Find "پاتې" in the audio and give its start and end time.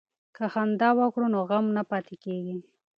1.89-2.15